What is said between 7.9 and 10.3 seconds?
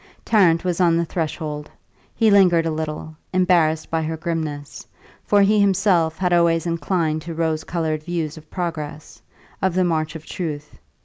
views of progress, of the march of